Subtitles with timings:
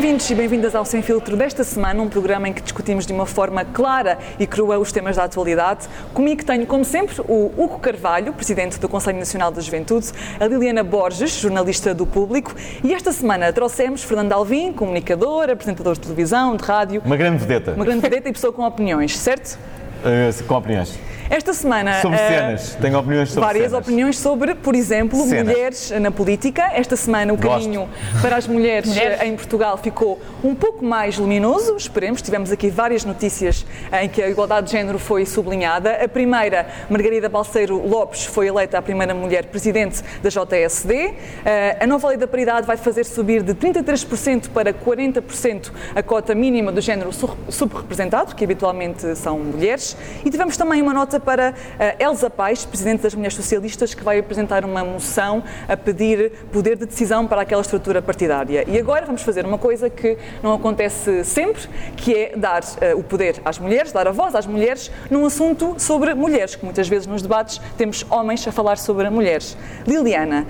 [0.00, 3.26] Bem-vindos e bem-vindas ao Sem Filtro desta semana, um programa em que discutimos de uma
[3.26, 5.88] forma clara e crua os temas da atualidade.
[6.14, 10.84] Comigo tenho, como sempre, o Hugo Carvalho, presidente do Conselho Nacional da Juventude, a Liliana
[10.84, 16.62] Borges, jornalista do Público, e esta semana trouxemos Fernando Alvim, comunicador, apresentador de televisão, de
[16.62, 17.02] rádio.
[17.04, 17.72] Uma grande vedeta.
[17.72, 19.58] Uma grande vedeta e pessoa com opiniões, certo?
[20.04, 20.96] Uh, com opiniões.
[21.30, 22.00] Esta semana.
[22.00, 22.74] Sobre uh, cenas.
[22.80, 23.86] Tenho opiniões sobre Várias cenas.
[23.86, 25.44] opiniões sobre, por exemplo, Cena.
[25.44, 26.70] mulheres na política.
[26.72, 27.50] Esta semana o Gosto.
[27.64, 27.88] caminho
[28.22, 29.20] para as mulheres, Mulheres.
[29.20, 31.76] eh, em Portugal ficou um pouco mais luminoso.
[31.76, 32.22] Esperemos.
[32.22, 36.02] Tivemos aqui várias notícias eh, em que a igualdade de género foi sublinhada.
[36.02, 41.14] A primeira, Margarida Balseiro Lopes, foi eleita a primeira mulher presidente da JSD.
[41.44, 46.34] Eh, a nova lei da paridade vai fazer subir de 33% para 40% a cota
[46.34, 47.10] mínima do género
[47.50, 49.94] subrepresentado, que habitualmente são mulheres.
[50.24, 54.18] E tivemos também uma nota para eh, Elsa Paes, presidente das Mulheres Socialistas, que vai
[54.18, 58.64] apresentar uma moção a pedir poder de decisão para aquela estrutura partidária.
[58.66, 61.62] E agora vamos fazer uma coisa que não acontece sempre,
[61.96, 65.74] que é dar eh, o poder às mulheres, dar a voz às mulheres num assunto
[65.78, 69.56] sobre mulheres, que muitas vezes nos debates temos homens a falar sobre mulheres.
[69.86, 70.46] Liliana,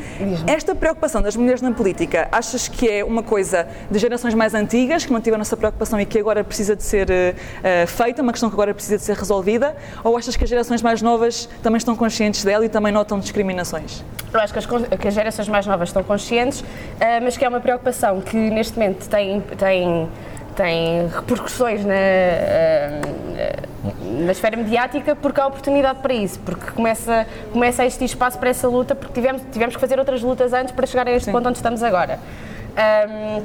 [0.46, 5.04] esta preocupação das mulheres na política, achas que é uma coisa de gerações mais antigas,
[5.04, 8.48] que não tiveram essa preocupação e que agora precisa de ser eh, feita, uma questão
[8.48, 11.94] que agora precisa de ser resolvida, ou achas que as gerações mais novas também estão
[11.94, 14.02] conscientes dela e também notam discriminações?
[14.32, 16.64] Eu acho que as, que as gerações mais novas estão conscientes,
[17.00, 20.08] ah, mas que é uma preocupação que neste momento tem, tem,
[20.56, 23.00] tem repercussões na, ah,
[24.24, 28.50] na esfera mediática porque há oportunidade para isso, porque começa, começa a existir espaço para
[28.50, 31.48] essa luta, porque tivemos, tivemos que fazer outras lutas antes para chegar a este ponto
[31.48, 32.18] onde estamos agora.
[32.76, 33.42] Ahm,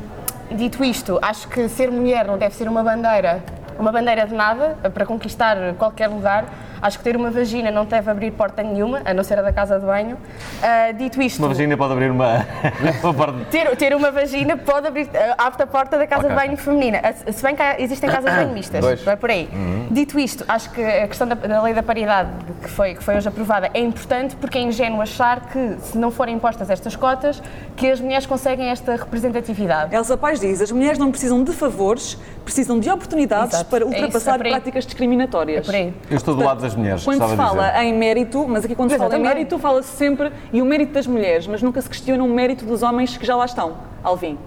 [0.51, 3.41] dito isto, acho que ser mulher não deve ser uma bandeira,
[3.79, 6.45] uma bandeira de nada para conquistar qualquer lugar.
[6.83, 9.53] Acho que ter uma vagina não deve abrir porta nenhuma, a não ser a da
[9.53, 10.17] casa de banho.
[10.61, 12.45] Ah, dito isto, Uma vagina pode abrir uma,
[13.01, 13.45] uma porta.
[13.49, 16.29] ter, ter uma vagina pode abrir ah, abre a porta da casa Ok.
[16.29, 16.99] de banho feminina.
[17.01, 19.05] Ah, Se bem que existem casas de banho mistas, Dois.
[19.05, 19.49] não é por aí.
[19.89, 22.29] Dito isto, acho que a questão da, da lei da paridade,
[22.61, 26.11] que foi, que foi hoje aprovada, é importante porque é ingênuo achar que, se não
[26.11, 27.41] forem impostas estas cotas,
[27.77, 29.95] que as mulheres conseguem esta representatividade.
[29.95, 33.69] Elsa Paz diz: as mulheres não precisam de favores, precisam de oportunidades Exato.
[33.69, 34.51] para É isso, ultrapassar é por aí.
[34.51, 35.59] práticas discriminatórias.
[35.59, 35.93] É por aí.
[36.09, 37.03] Eu estou do lado das mulheres.
[37.03, 37.83] Quando se fala dizer.
[37.83, 40.93] em mérito, mas aqui quando se Mas fala em mérito, fala-se sempre e o mérito
[40.93, 43.73] das mulheres, mas nunca se questiona o mérito dos homens que já lá estão.
[44.03, 44.37] Alvin.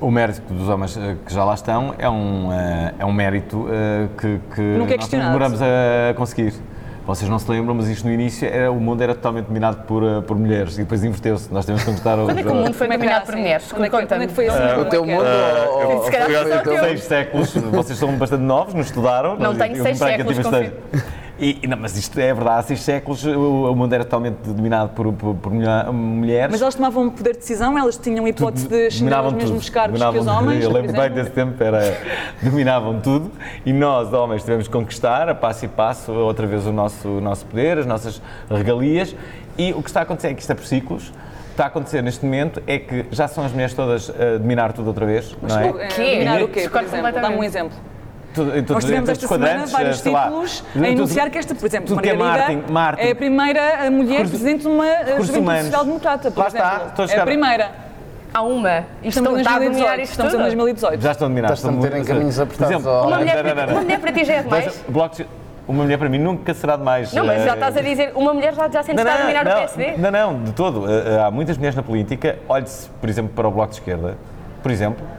[0.00, 3.66] O mérito dos homens eh, que já lá estão é um, eh, é um mérito
[3.68, 6.54] eh, que, que Nunca é nós demoramos a conseguir.
[7.08, 10.02] Vocês não se lembram, mas isto no início era, o mundo era totalmente dominado por,
[10.04, 11.50] eh, por mulheres e depois inverteu-se.
[11.50, 13.40] Nós temos que conquistar Quando é que o mundo foi é dominado por assim?
[13.42, 13.72] mulheres?
[13.72, 14.58] Quando é que, quando é que foi assim?
[14.58, 15.14] O Como é teu que é?
[15.14, 15.26] mundo
[15.72, 19.38] ou- ou Se calhar o teu seis séculos, vocês são bastante novos, não estudaram.
[19.38, 20.36] Não tenho seis séculos,
[21.40, 24.88] E, não, mas isto é verdade, há seis séculos o, o mundo era totalmente dominado
[24.90, 26.50] por, por, por mulher- mulheres.
[26.50, 29.64] Mas elas tomavam um poder de decisão, elas tinham a hipótese de dominavam aos mesmos
[29.66, 29.72] tudo.
[29.74, 30.64] cargos que os homens.
[30.64, 31.96] Eu lembro bem desse tempo, era,
[32.42, 33.30] dominavam tudo
[33.64, 37.20] e nós, homens, tivemos que conquistar a passo e passo outra vez o nosso, o
[37.20, 38.20] nosso poder, as nossas
[38.50, 39.14] regalias
[39.56, 41.08] e o que está a acontecer é que isto é por ciclos.
[41.08, 44.38] O que está a acontecer neste momento é que já são as mulheres todas a
[44.38, 45.70] dominar tudo outra vez, Mas não é?
[45.70, 46.12] o- eh, Quê?
[46.14, 47.12] dominar o quê, por exemplo?
[47.12, 47.76] Dá-me um exemplo.
[48.34, 51.38] Tudo- todos- Nós tivemos em esta semana quadrantes, vários lá, títulos tudo- a enunciar que
[51.38, 53.08] esta, por exemplo, tudo é Margarida marketing, marketing.
[53.08, 56.88] é a primeira mulher Recursos- presidente de uma eh, juventude social-democrata, por Lá está, exemplo.
[56.88, 57.70] estou a é a chegar- primeira.
[58.34, 58.84] Há uma.
[59.02, 59.72] Estamos não está a 2018.
[59.72, 60.44] dominar isto Estamos em tudo.
[60.44, 61.00] 2018.
[61.00, 61.58] Já estão dominados.
[61.58, 63.00] Estás-te a meter em estão caminhos Por apertados, exemplo, ó.
[63.00, 63.72] Uma não, mulher, não, não, não.
[63.72, 64.84] uma mulher para ti já é demais?
[65.66, 67.12] Uma mulher para mim nunca será demais.
[67.12, 69.46] Não, mas já Eh, estás a dizer, uma mulher já, já sente está a dominar
[69.46, 69.94] o PSD?
[69.98, 70.90] Não, não, de todo.
[70.90, 72.38] Eh, eh, Há muitas mulheres na política.
[72.48, 74.16] Olhe-se, por exemplo, para o Bloco de Esquerda.
[74.62, 75.17] Por exemplo, eh,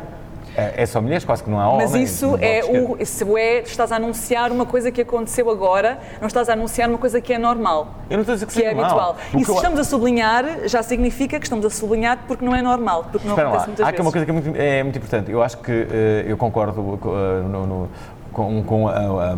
[0.75, 1.91] é só mulheres, quase que não há homens.
[1.91, 2.97] Mas isso é o.
[3.01, 3.59] Isso é.
[3.61, 7.33] Estás a anunciar uma coisa que aconteceu agora, não estás a anunciar uma coisa que
[7.33, 7.87] é normal.
[8.09, 9.13] Eu não estou a dizer que Que é seja habitual.
[9.13, 9.17] mal.
[9.41, 12.61] E se eu- estamos a sublinhar, já significa que estamos a sublinhar porque não é
[12.61, 14.05] normal, porque não Espera lá, acontece muitas há aqui vezes.
[14.05, 15.31] uma coisa que é muito, é muito importante.
[15.31, 17.89] Eu acho que eh, eu concordo eh, no- no-
[18.31, 19.35] com, com a-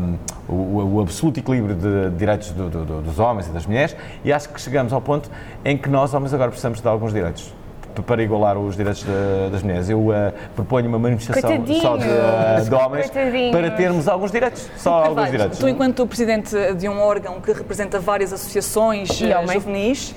[0.49, 4.33] o, o absoluto equilíbrio de direitos do- do- do- dos homens e das mulheres e
[4.33, 5.31] acho que chegamos ao ponto
[5.63, 7.53] em que nós, homens, agora precisamos de alguns direitos
[8.05, 9.89] para igualar os direitos da- das mulheres.
[9.89, 13.11] Eu eh, proponho uma manifestação só de, Coitadinhos, de homens
[13.51, 15.59] para termos alguns direitos, só alguns direitos.
[15.59, 20.15] Tu, enquanto presidente de um órgão que representa várias associações E eh, juvenis,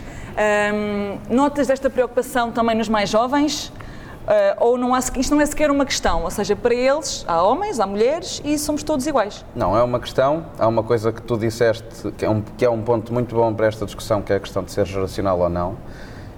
[0.74, 3.72] hum, notas desta preocupação também nos mais jovens?
[4.26, 7.42] Eh, ou não há, isto não é sequer uma questão, ou seja, para eles há
[7.42, 9.44] homens, há mulheres e somos todos iguais.
[9.54, 10.46] Não, é uma questão.
[10.58, 13.52] Há uma coisa que tu disseste que é, um, que é um ponto muito bom
[13.52, 15.76] para esta discussão, que é a questão de ser geracional ou não.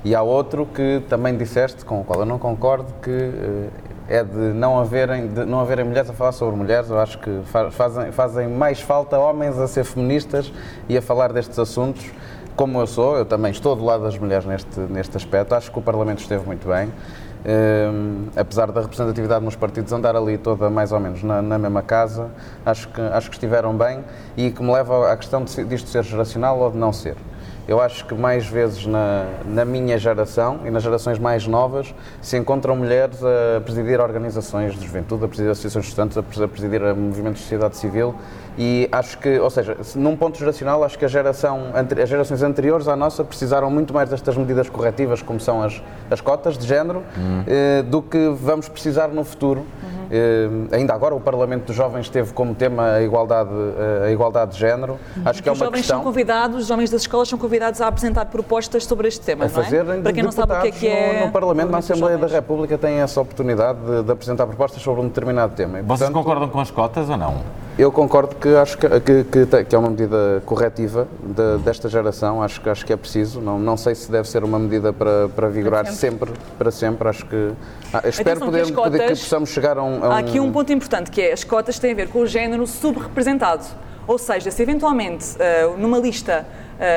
[0.06, 3.68] E há outro que também disseste, com o qual eu não concordo, que eh,
[4.20, 6.88] é de não haverem, de não haverem mulheres a falar sobre mulheres.
[6.88, 10.52] Eu acho que fa- fazem, fazem mais falta homens a ser feministas
[10.88, 12.08] e a falar destes assuntos.
[12.54, 15.56] Como eu sou, eu também estou do lado das mulheres neste, neste aspecto.
[15.56, 16.88] Acho que o Parlamento esteve muito bem.
[17.44, 21.82] Um, apesar da representatividade nos partidos andar ali toda mais ou menos na, na, mesma
[21.82, 22.28] casa,
[22.64, 24.04] acho que, acho que estiveram bem
[24.36, 27.16] e que me leva à questão de, disto ser geracional ou de não ser.
[27.68, 31.92] Eu acho que mais vezes na, na minha geração e nas gerações mais novas
[32.22, 36.80] se encontram mulheres a presidir organizações de juventude, a presidir associações de estudantes, a presidir
[36.94, 38.14] movimentos de sociedade civil
[38.58, 42.88] e acho que, ou seja, num ponto geracional, acho que a geração, as gerações anteriores
[42.88, 47.02] à nossa precisaram muito mais destas medidas corretivas, como são as, as cotas de género,
[47.16, 47.44] uhum.
[47.46, 49.60] eh, do que vamos precisar no futuro.
[49.60, 50.06] Uhum.
[50.10, 54.52] Eh, ainda agora o Parlamento dos Jovens teve como tema a igualdade, eh, a igualdade
[54.52, 54.98] de género.
[55.16, 55.22] Uhum.
[55.26, 55.98] Acho que é uma os jovens questão...
[55.98, 59.48] são convidados, os jovens das escolas são convidados a apresentar propostas sobre este tema, a
[59.50, 60.00] fazer, não é?
[60.00, 61.20] Para quem não sabe o que é que é...
[61.20, 65.02] No, no Parlamento, na Assembleia da República, têm essa oportunidade de, de, apresentar propostas sobre
[65.02, 65.80] um determinado tema.
[65.80, 67.65] E, Vocês concordam com as cotas ou não?
[67.78, 72.42] Eu concordo que acho que, que, que, que é uma medida corretiva de, desta geração,
[72.42, 73.38] acho, acho que é preciso.
[73.38, 76.30] Não, não sei se deve ser uma medida para, para vigorar sempre.
[76.30, 76.42] sempre.
[76.56, 77.08] para sempre.
[77.08, 77.52] Acho que.
[77.92, 80.12] Ah, espero poder, que, cotas, poder, que possamos chegar a um, a um.
[80.12, 82.66] Há aqui um ponto importante que é as cotas têm a ver com o género
[82.66, 83.66] subrepresentado.
[84.06, 86.46] Ou seja, se eventualmente uh, numa lista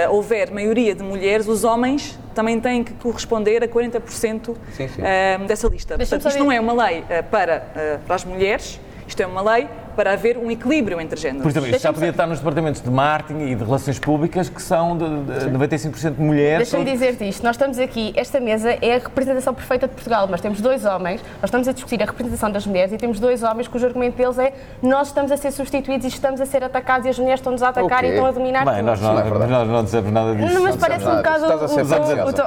[0.09, 5.01] uh, houver maioria de mulheres, os homens também têm que corresponder a 40% sim, sim.
[5.01, 5.97] Uh, dessa lista.
[5.97, 9.67] Portanto, isto não é uma lei para, para as mulheres, isto é uma lei
[9.99, 11.43] para haver um equilíbrio entre géneros.
[11.43, 14.61] Por exemplo, isto já podia estar nos departamentos de marketing e de relações públicas que
[14.61, 16.69] são de, de 95% de mulheres.
[16.69, 20.39] Deixa-me dizer-te isto, nós estamos aqui, esta mesa é a representação perfeita de Portugal, nós
[20.39, 23.67] temos dois homens, nós estamos a discutir a representação das mulheres e temos dois homens
[23.67, 27.09] cujo argumento deles é nós estamos a ser substituídos e estamos a ser atacados e
[27.09, 29.67] as mulheres estão-nos a atacar e estão a dominar Bem, nós não, não, é nós
[29.67, 30.53] não dizemos nada disso.
[30.53, 31.45] Não, mas parece um bocado...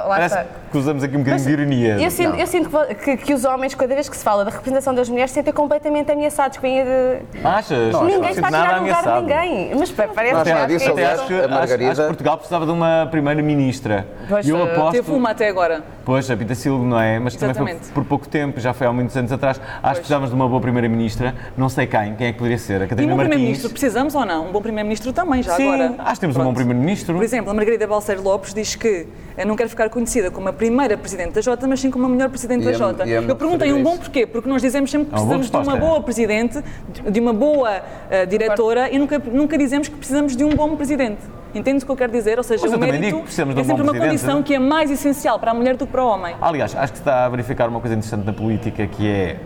[0.07, 0.39] Parece
[0.71, 2.01] que usamos aqui um bocadinho de ironia.
[2.01, 2.69] Eu sinto, eu sinto
[3.03, 5.53] que, que, os homens, cada vez que se fala da representação das mulheres, se sentem
[5.53, 7.42] completamente ameaçados, que vêm de...
[7.43, 7.93] Achas?
[8.01, 9.75] ninguém está a tirar lugar de ninguém.
[9.77, 11.91] Mas parece não, não, disso, aliás, acho, que, a Margarida...
[11.91, 14.07] acho, que Portugal precisava de uma primeira-ministra.
[14.45, 14.91] Eu eh, aposto...
[14.91, 15.83] Teve uma até agora.
[16.05, 17.19] Pois, a Pita Silva, não é?
[17.19, 17.57] Mas Exatamente.
[17.57, 19.57] também foi por pouco tempo, já foi há muitos anos atrás.
[19.57, 19.93] Acho pois.
[19.93, 21.35] que precisávamos de uma boa primeira-ministra.
[21.57, 22.81] Não sei quem, quem é que poderia ser?
[22.81, 24.49] A Catarina e um bom primeiro-ministro, precisamos ou não?
[24.49, 25.95] Um bom primeiro-ministro também, já Sim, agora.
[25.99, 26.47] acho que temos Pronto.
[26.47, 27.15] um bom primeiro-ministro.
[27.15, 29.07] Por exemplo, a Margarida Balseiro Lopes diz que
[29.37, 32.09] eu não quero ficar conhecida como a primeira Presidente da Jota, mas sim como a
[32.09, 33.07] melhor Presidente e da Jota.
[33.07, 34.25] Eu pergunto em um bom porquê?
[34.25, 36.63] Porque nós dizemos sempre que é precisamos de uma boa Presidente,
[37.09, 41.21] de uma boa uh, diretora e nunca, nunca dizemos que precisamos de um bom Presidente.
[41.53, 42.37] Entende o que eu quero dizer?
[42.37, 43.23] Ou seja, o mérito
[43.59, 46.07] é sempre uma condição que é mais essencial para a mulher do que para o
[46.07, 46.35] homem.
[46.41, 49.37] Aliás, acho que está a verificar uma coisa interessante na política que é.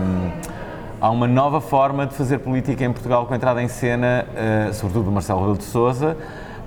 [0.00, 0.30] Um,
[1.00, 4.72] há uma nova forma de fazer política em Portugal com a entrada em cena, uh,
[4.72, 6.16] sobretudo do Marcelo Rebelo de Sousa,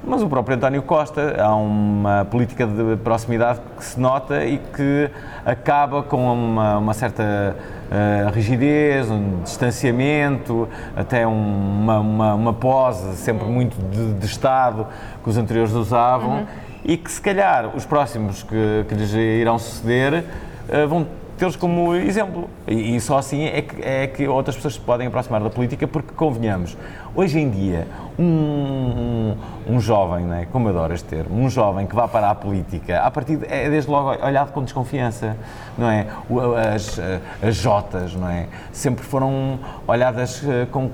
[0.03, 1.35] mas o próprio António Costa.
[1.41, 5.09] Há uma política de proximidade que se nota e que
[5.43, 7.55] acaba com uma, uma certa
[7.91, 14.87] uh, rigidez, um distanciamento, até uma, uma, uma pose sempre muito de, de, Estado
[15.23, 16.45] que os anteriores usavam uhum.
[16.83, 20.23] e que se calhar os próximos que, que lhes irão suceder
[20.69, 21.07] uh, vão
[21.37, 22.49] tê-los como exemplo.
[22.67, 25.87] E, e, só assim é que, é que outras pessoas se podem aproximar da política,
[25.87, 26.77] porque convenhamos,
[27.15, 27.87] hoje em dia,
[28.17, 29.37] um, um,
[29.75, 33.39] um jovem, né, como adoro este um jovem que vá para a política, a partir
[33.49, 35.37] é desde logo olhado com desconfiança,
[35.77, 36.07] não é?
[36.73, 36.99] As,
[37.41, 38.47] as Jotas, não é?
[38.71, 40.89] Sempre foram olhadas eh, com,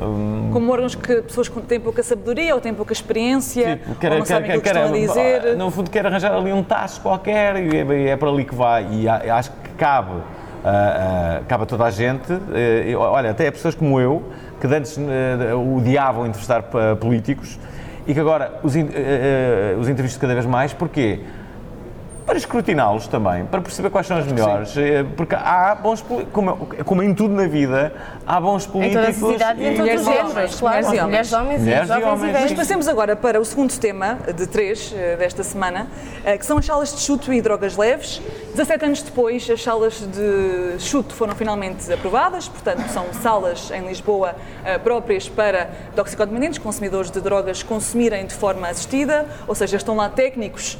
[0.00, 4.18] com como órgãos que pessoas têm pouca sabedoria ou têm pouca experiência, tipo, quer, ou
[4.18, 5.56] não quer, sabem quer, o que quer, estão a dizer.
[5.56, 8.86] No fundo, quer arranjar ali um tacho qualquer e é, é para ali que vai.
[8.90, 12.32] E acho que cabe, uh, uh, cabe a toda a gente.
[12.32, 14.22] Uh, olha, até pessoas como eu,
[14.60, 14.98] que antes
[15.76, 16.62] odiavam entrevistar
[16.98, 17.58] políticos
[18.06, 18.74] e que agora os,
[19.78, 20.72] os entrevisto cada vez mais.
[20.72, 21.20] Porquê?
[22.30, 24.82] Para escrutiná-los também, para perceber quais são os melhores, Sim.
[24.82, 26.00] Eh, porque há bons
[26.32, 27.92] como, como em tudo na vida,
[28.24, 31.60] há bons políticos em toda a e em todos os géneros, claro, mulheres, mulheres, homens
[31.60, 32.36] mulheres e, homens.
[32.36, 35.88] E Mas passemos agora para o segundo tema de três eh, desta semana,
[36.24, 38.22] eh, que são as salas de chuto e drogas leves.
[38.52, 44.36] 17 anos depois, as salas de chuto foram finalmente aprovadas, portanto, são salas em Lisboa
[44.82, 50.78] próprias para toxicodependentes, consumidores de drogas consumirem de forma assistida, ou seja, estão lá técnicos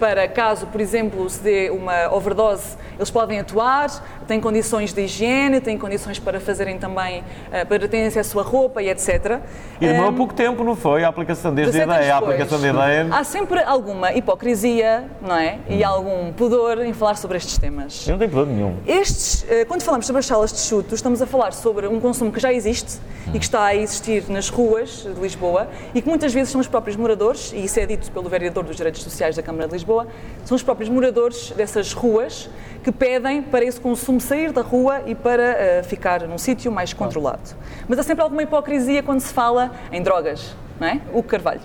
[0.00, 0.91] para caso, por exemplo,
[1.28, 3.88] se dê uma overdose, eles podem atuar,
[4.26, 8.82] têm condições de higiene, têm condições para fazerem também, eh, para terem acesso à roupa
[8.82, 9.40] e etc.
[9.80, 11.04] E demorou um, pouco tempo, não foi?
[11.04, 13.08] A aplicação desde a ideia, a aplicação da ideia.
[13.10, 15.58] Há sempre alguma hipocrisia, não é?
[15.68, 15.88] E hum.
[15.88, 18.06] algum pudor em falar sobre estes temas.
[18.06, 18.76] Eu não tenho pudor nenhum.
[18.86, 22.30] Estes, eh, quando falamos sobre as salas de chuto, estamos a falar sobre um consumo
[22.30, 23.32] que já existe hum.
[23.34, 26.68] e que está a existir nas ruas de Lisboa e que muitas vezes são os
[26.68, 30.06] próprios moradores, e isso é dito pelo vereador dos Direitos Sociais da Câmara de Lisboa,
[30.44, 32.48] são os próprios moradores dessas ruas
[32.82, 36.92] que pedem para esse consumo sair da rua e para uh, ficar num sítio mais
[36.92, 37.50] controlado.
[37.88, 41.00] Mas há sempre alguma hipocrisia quando se fala em drogas, não é?
[41.12, 41.60] O Carvalho.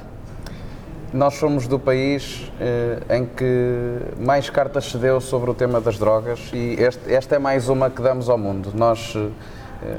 [1.13, 5.97] nós somos do país eh, em que mais cartas se deu sobre o tema das
[5.97, 8.71] drogas e este, esta é mais uma que damos ao mundo.
[8.75, 9.29] Nós, eh,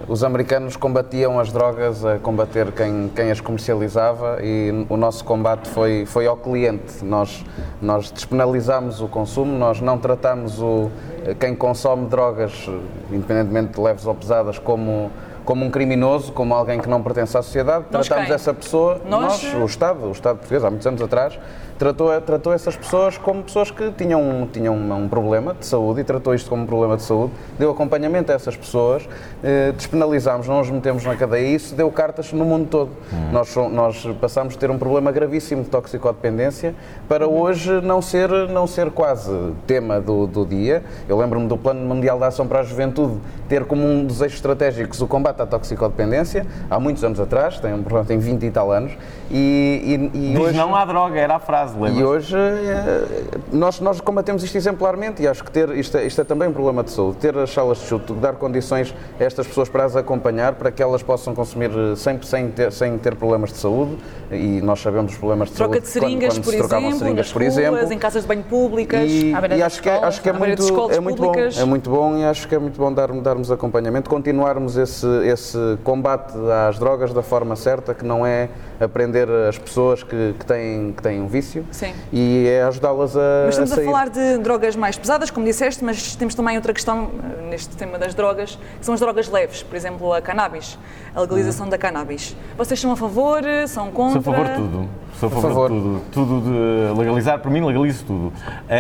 [0.08, 5.68] os americanos combatiam as drogas a combater quem, quem as comercializava e o nosso combate
[5.68, 7.04] foi, foi ao cliente.
[7.04, 7.44] Nós,
[7.80, 10.90] nós despenalizamos o consumo, nós não tratamos o,
[11.38, 12.68] quem consome drogas,
[13.11, 15.11] independentemente de leves ou pesadas, como
[15.44, 18.35] como um criminoso, como alguém que não pertence à sociedade, Nós tratamos quem?
[18.35, 21.38] essa pessoa, Nós, nós, o Estado, o Estado português, há muitos anos atrás,
[21.78, 26.35] tratou, tratou essas pessoas como pessoas que tinham, tinham um problema de saúde e tratou
[26.35, 29.08] isto como um problema de saúde, deu acompanhamento a essas pessoas,
[29.42, 32.90] eh, despenalizámos, não os metemos na cadeia e isso deu cartas no mundo todo.
[33.32, 36.75] Nós, so- nós passámos de ter um problema gravíssimo de toxicodependência
[37.08, 39.32] para hoje não ser, não ser quase
[39.66, 40.82] tema do, do dia.
[41.08, 43.18] Eu lembro-me do Plano Mundial de Ação para a Juventude
[43.49, 47.73] ter como um dos eixos estratégicos o combate à toxicodependência, há muitos anos atrás, tem,
[48.06, 48.92] tem 20 e tal anos,
[49.30, 50.56] e, e, e Diz hoje...
[50.56, 52.00] não há droga, era a frase, lembra?
[52.00, 53.04] E hoje eh,
[53.52, 56.52] nós, nós combatemos isto exemplarmente e acho que ter, isto, é, isto é também um
[56.52, 57.18] problema de saúde.
[57.18, 60.82] Ter as salas de chuto, dar condições a estas pessoas para as acompanhar, para que
[60.82, 63.96] elas possam consumir eh, sempre sem ter, sem ter problemas de saúde
[64.30, 67.16] e nós sabemos dos problemas de Troca saúde de seringas, quando, quando por exemplo, seringas,
[67.16, 67.92] nas por ruas, exemplo.
[67.92, 69.10] em casas de banho públicas.
[69.10, 71.34] E, à beira e acho, que é, escolas, acho que é muito, é muito bom,
[71.34, 75.58] é muito bom e acho que é muito bom dar, darmos acompanhamento, continuarmos esse, esse
[75.82, 76.34] combate
[76.68, 78.48] às drogas da forma certa, que não é
[78.80, 81.92] aprender as pessoas que, que, têm, que têm um vício Sim.
[82.12, 83.85] e é ajudá-las a, Mas estamos a, sair.
[83.87, 87.99] falar de drogas mais pesadas, como disseste, mas temos também outra questão eh, neste tema
[87.99, 90.78] das drogas, que são as drogas leves, por exemplo, a cannabis,
[91.14, 92.37] a legalização da cannabis.
[92.56, 94.23] Vocês são a favor, são contra?
[94.23, 94.88] Sou a favor de tudo.
[95.18, 95.70] Sou a favor, favor.
[95.70, 96.02] de tudo.
[96.12, 98.26] Tudo de legalizar, por mim, legalizo tudo.
[98.28, 98.32] Uh,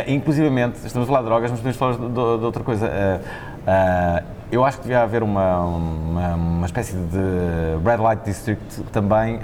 [0.06, 2.86] inclusivamente, estamos a falar de drogas, mas podemos falar de, de outra coisa.
[2.86, 8.82] Uh, uh, eu acho que devia haver uma, uma, uma espécie de Red Light District
[8.92, 9.40] também uh,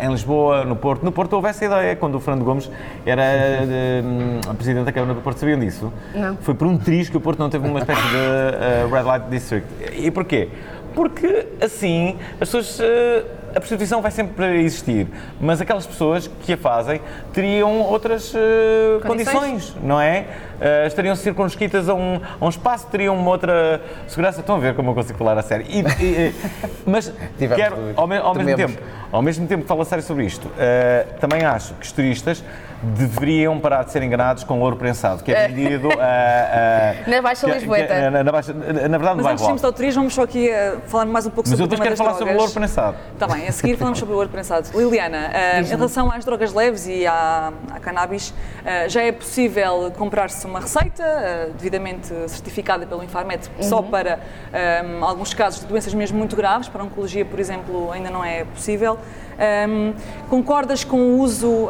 [0.00, 1.04] em Lisboa, no Porto.
[1.04, 2.70] No Porto houve essa ideia, quando o Fernando Gomes
[3.04, 5.38] era uh, presidente da Câmara do Porto.
[5.38, 5.92] Sabiam disso?
[6.14, 6.36] Não.
[6.38, 9.28] Foi por um triz que o Porto não teve uma espécie de uh, Red Light
[9.28, 9.68] District.
[9.96, 10.48] E porquê?
[10.94, 12.80] Porque assim as pessoas.
[13.54, 15.06] A prostituição vai sempre existir,
[15.40, 17.00] mas aquelas pessoas que a fazem
[17.32, 19.34] teriam outras uh, condições.
[19.34, 19.76] Condições.
[19.82, 20.26] não é?
[20.54, 24.40] Uh, estariam circunscritas a um, a um espaço, teriam uma outra segurança.
[24.40, 25.66] Estão a ver como eu consigo falar a sério.
[25.68, 26.34] E- e-
[26.84, 28.82] mas Tivemos quero, ao, me- ao mesmo tempo,
[29.12, 32.42] ao mesmo tempo que falo a sério sobre isto, uh, também acho que os turistas
[32.96, 37.46] deveriam parar de ser enganados com ouro prensado, que é vendido uh, uh, Na Baixa
[37.46, 38.10] que- que- Lisboeta.
[38.10, 38.62] na, na Baixa- na
[38.98, 41.30] verdade, no Mas antes de irmos ao turismo, vamos só aqui a falar mais um
[41.30, 42.54] pouco Mas sobre eu o depois tema quero das falar sobre o ouro drogas.
[42.54, 42.96] prensado.
[43.14, 44.68] Está bem, a seguir falamos sobre o ouro prensado.
[44.74, 49.90] Liliana, ah, em relação às drogas leves e à, à cannabis, ah, já é possível
[49.96, 54.18] comprar-se uma receita devidamente certificada pelo Infarmed só para
[54.52, 58.24] ah, alguns casos de doenças mesmo muito graves, para a oncologia, por exemplo, ainda não
[58.24, 58.98] é possível.
[59.38, 59.92] Ah,
[60.28, 61.68] concordas com o uso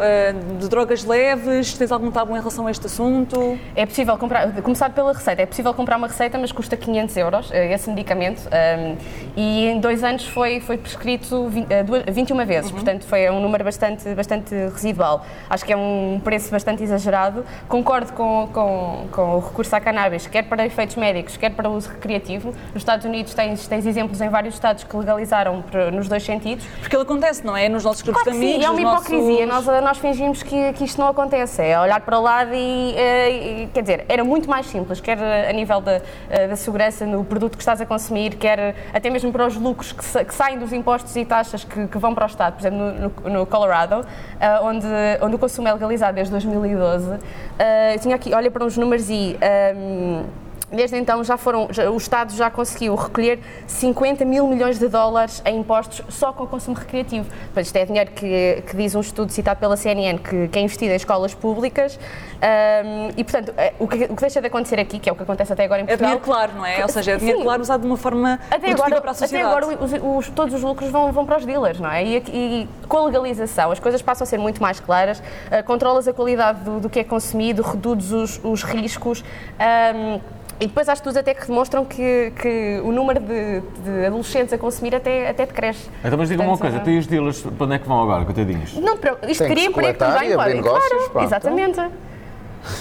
[0.59, 1.75] de drogas leves?
[1.75, 3.58] Tens algum tabu em relação a este assunto?
[3.76, 7.50] É possível comprar, começar pela receita, é possível comprar uma receita, mas custa 500 euros
[7.52, 8.96] eh, esse medicamento um,
[9.37, 13.40] e em dois anos foi, foi prescrito vi- eh, duas- 21 vezes, portanto foi um
[13.40, 15.25] número bastante, bastante residual.
[15.49, 17.44] Acho que é um preço bastante exagerado.
[17.68, 21.88] Concordo com, com, com o recurso à cannabis, quer para efeitos médicos, quer para uso
[21.90, 22.49] recreativo.
[22.73, 26.64] Nos Estados Unidos tens, tens exemplos em vários estados que legalizaram nos dois sentidos.
[26.80, 27.68] Porque ele acontece, não é?
[27.68, 29.46] Nos nossos grupos Claro de amigos, sim, é uma hipocrisia.
[29.46, 31.62] nossos- Nós, nós fingimos que, que isto não acontece.
[31.62, 33.30] É olhar para o lado e, eh,
[33.64, 37.24] e, quer dizer, era muito mais simples, quer a nível da, eh, da segurança no
[37.24, 40.58] produto que estás a consumir, quer até mesmo para os lucros que, sa- que saem
[40.58, 42.54] dos impostos e taxas que, que vão para o Estado.
[42.54, 42.78] Por exemplo,
[43.24, 44.06] no, no- Colorado,
[44.40, 44.86] eh, onde,
[45.20, 47.18] onde o consumo é legalizado desde 2012,
[47.58, 49.36] eh, eu tinha aqui, olha para uns números e.
[49.40, 54.88] ehm, Desde então já foram, já- o Estado já conseguiu recolher 50 mil milhões de
[54.88, 57.28] dólares em impostos só com o consumo recreativo.
[57.52, 60.62] Pois isto é dinheiro que, que diz um estudo citado pela CNN que, que é
[60.62, 61.99] investido em escolas públicas
[62.42, 65.16] ahm, e, portanto, eh, o que, o que deixa de acontecer aqui, que é o
[65.16, 66.09] que acontece até agora em É Portugal...
[66.11, 66.83] dinheiro claro, não é?
[66.83, 67.44] Ou seja, é dinheiro Sim.
[67.44, 69.54] claro usado de uma forma Até agora, para a até sociedade.
[69.56, 69.92] agora os-
[70.26, 72.02] os- todos os lucros vão, vão para os dealers, não é?
[72.04, 76.09] E, e com a legalização as coisas passam a ser muito mais claras, eh, controlas
[76.09, 79.23] a qualidade do, do que é consumido, reduzes os, os riscos.
[79.59, 80.18] ahm,
[80.61, 84.58] e depois há estudos até que demonstram que, que o número de, de adolescentes a
[84.58, 85.88] consumir até, até decresce.
[86.04, 88.75] Então, mas diga-me uma coisa, tem os dealers, para onde é que vão agora, coitadinhos?
[88.75, 91.23] Não, pero- isto Tem que cria emprego também, abrir claro, pá, então.
[91.25, 91.80] exatamente.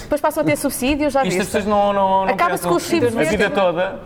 [0.02, 1.52] Depois passam a ter subsídios, já Isto as viste?
[1.52, 4.00] pessoas não, não, não Acaba-se com os chips a vida toda.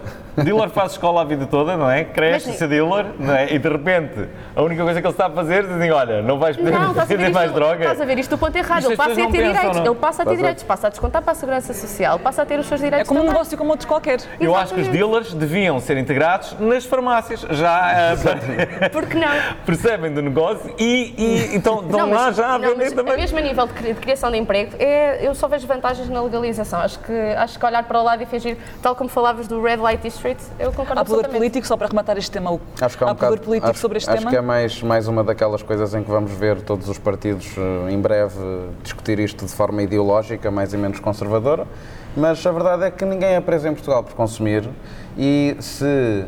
[0.45, 2.05] Dealer faz escola a vida toda, não é?
[2.05, 3.53] Cresce Mas- a ser dealer, não é?
[3.53, 6.39] E de repente, a única coisa que ele está a fazer é dizer, olha, não
[6.39, 7.79] vais poder Não, vender mais droga.
[7.85, 8.79] estás a ver isto do ponto errado.
[8.81, 9.77] Isto Ele as passa a ter pensam, direitos.
[9.79, 9.87] não?
[9.87, 12.59] Ele passa a ter direitos, passa a descontar para a Segurança Social, passa a ter
[12.59, 13.33] os seus É direitos como um também.
[13.35, 14.19] negócio como outro qualquer.
[14.41, 14.91] Eu acho que os Exatamente.
[15.11, 17.41] dealers deviam ser integrados nas farmácias.
[17.51, 19.29] Já eh, Por que não?
[19.65, 23.17] percebem do negócio e, e então estão Não, lá já a vender mas também.
[23.17, 26.21] mesmo a nível de, cri- de criação de emprego, é, eu só vejo vantagens na
[26.23, 26.81] legalização.
[26.81, 29.77] Acho que, acho que olhar para o lado e fingir, tal como falavas do Red
[29.77, 30.28] Light District,
[30.59, 33.11] eu concordo Há poder político, só para rematar este tema, o- Acho que há um
[33.11, 34.31] há poder bocado- político acho, sobre este acho tema?
[34.31, 37.91] que é mais, mais uma daquelas coisas em que vamos ver todos os partidos eh,
[37.93, 38.37] em breve
[38.83, 41.67] discutir isto de forma ideológica, mais e menos conservadora,
[42.17, 44.69] mas a verdade é que ninguém é preso em Portugal por consumir
[45.17, 46.25] e se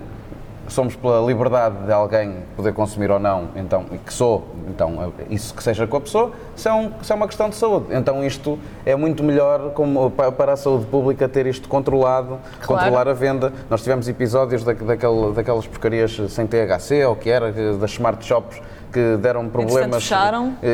[0.73, 5.55] somos pela liberdade de alguém poder consumir ou não, então, e que sou, então isso
[5.55, 7.87] que seja com a pessoa, isso é, um- é uma questão de saúde.
[7.91, 12.83] Então isto é muito melhor como, pa- para a saúde pública ter isto controlado, Claro.
[12.85, 13.53] controlar a venda.
[13.69, 18.25] Nós tivemos episódios da, daquele, daquelas porcarias sem THC, ou o que era, das smart
[18.25, 18.61] shops,
[18.93, 20.57] que deram problemas fecharam.
[20.63, 20.67] e,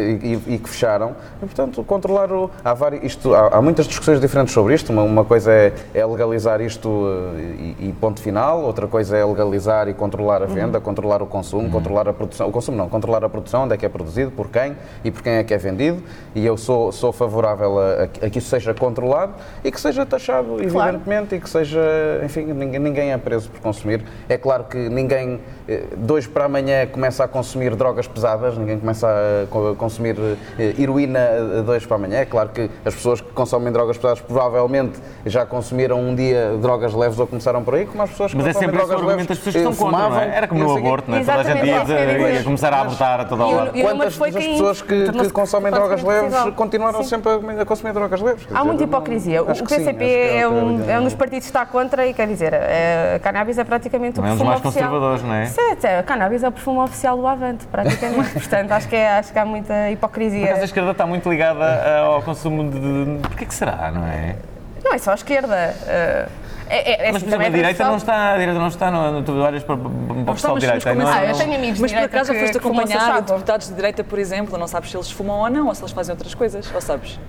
[0.47, 1.13] e- e que fecharam.
[1.43, 2.51] E, portanto, controlar o.
[2.65, 4.91] Há, vários, isto, há, há muitas discussões diferentes sobre isto.
[4.93, 6.89] Uma, uma coisa é, é legalizar isto
[7.37, 11.27] eh, e, e ponto final, outra coisa é legalizar e controlar a venda, controlar o
[11.27, 12.49] consumo, controlar a produção.
[12.49, 15.23] O consumo não, controlar a produção, onde é que é produzido, por quem e por
[15.23, 16.03] quem é que é vendido.
[16.35, 19.81] E eu sou, sou favorável a, a que- a que isso seja controlado e que
[19.81, 21.81] seja taxado, evidentemente, e que seja.
[22.25, 24.03] Enfim, ninguém, ninguém é preso por consumir.
[24.29, 28.79] É claro que ninguém, eh, de hoje para amanhã, começa a consumir drogas pesadas, ninguém
[28.79, 30.17] começa a co- consumir
[30.59, 32.19] eh, heroína eh, de hoje para amanhã.
[32.19, 36.95] É claro que as pessoas que consomem drogas pesadas provavelmente já consumiram um dia drogas
[36.95, 39.27] leves ou começaram por aí, como as pessoas que Mas é consomem sempre drogas leves.
[39.27, 40.37] pessoas que estão contra, não é?
[40.37, 41.21] Era como no aborto, não é?
[41.21, 43.71] Toda a gente ia, é ia começar a abortar a toda a E hora.
[43.75, 46.53] e Quantas foi das pessoas que, que consomem drogas leves possível.
[46.53, 47.09] continuaram Sim.
[47.09, 48.45] sempre a, a consumir drogas leves?
[48.45, 49.43] Há dizer, muita não- hipocrisia.
[49.43, 52.53] O PCP é, um, eu- é um dos partidos que está contra e quer dizer,
[52.53, 54.91] é, a cannabis é praticamente o Não é um dos perfume mais oficial.
[54.91, 55.47] conservadores, não é?
[55.47, 57.96] Sim, é, a cannabis é o perfume oficial do Avante, praticamente.
[58.33, 60.45] Portanto, acho que, é, acho que há muita hipocrisia.
[60.47, 63.21] acaso a esquerda está muito ligada eh, ao consumo de.
[63.29, 64.37] Porquê que será, não é?
[64.85, 65.75] Não é só a esquerda.
[65.87, 66.29] eh,
[66.69, 68.59] é, é, é Mas, assim, por exemplo, também a é direita não está, a direita
[68.59, 71.31] não está, no, no, tu olhas para, para o pessoal de direita, não Ah, é?
[71.31, 74.67] eu tenho amigos de Mas por acaso foste acompanhar deputados de direita, por exemplo, não
[74.67, 77.21] sabes se eles fumam ou não, ou se eles fazem outras coisas, ou sabes?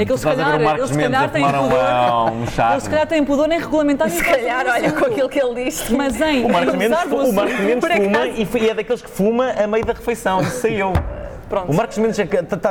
[0.00, 2.72] É que eles se calhar, eles se calhar têm um- pudor, um charme.
[2.74, 5.92] eles se calhar têm pudor nem regulamentar Se calhar, olha, com aquilo que ele disse.
[5.94, 9.50] Mas em, O Marcos Mendes, o Marcos Mendes fuma e, e é daqueles que fuma
[9.52, 10.40] a meio da refeição.
[10.40, 10.92] Isso saiu.
[11.48, 11.72] Pronto.
[11.72, 12.70] O Marcos Mendes está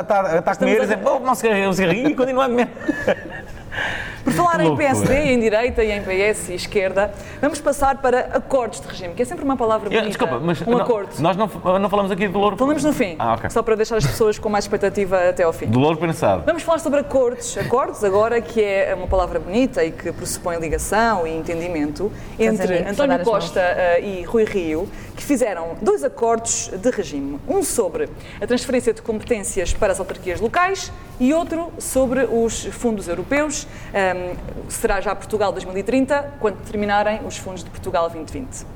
[0.52, 1.34] a comer e a- diz, oh, não
[1.68, 2.68] um cigarrinho e continua a comer.
[4.28, 4.76] Por falar em.
[4.76, 7.10] PSD, em direita e em PS e esquerda,
[7.40, 10.06] vamos passar para acordos de regime, que é sempre uma palavra bonita.
[10.06, 11.08] Desculpa, mas um não- acordo.
[11.18, 11.46] nós não,
[11.78, 12.54] não falamos aqui do louro.
[12.56, 13.48] Falamos no fim, Ah, ok.
[13.48, 15.66] só para deixar as pessoas com mais expectativa até ao fim.
[15.66, 16.42] Do louro pensado.
[16.44, 17.56] Vamos falar sobre acordos.
[17.56, 22.92] Acordos, agora, que é uma palavra bonita e que pressupõe ligação e entendimento entre amigos,
[22.92, 27.40] António Costa eh, e Rui Rio, que fizeram dois acordos de regime.
[27.48, 28.10] Um sobre
[28.40, 33.66] a transferência de competências para as autarquias locais e outro sobre os fundos europeus.
[34.68, 38.66] Será já Portugal 2030, quando terminarem os fundos de Portugal 2020.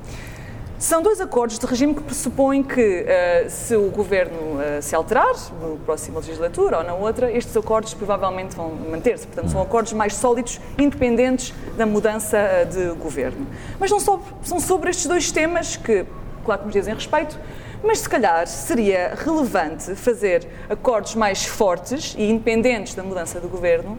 [0.83, 5.33] São dois acordos de regime que pressupõem que, eh, se o governo eh, se alterar,
[5.61, 9.25] na próxima legislatura ou na outra, estes acordos provavelmente vão manter-se.
[9.25, 13.47] Portanto, são acordos mais sólidos, independentes da mudança eh, de governo.
[13.79, 16.05] Mas não só, são sobre estes dois temas que,
[16.43, 17.39] claro que nos dizem respeito,
[17.81, 23.97] mas se calhar seria relevante fazer acordos mais fortes e independentes da mudança do governo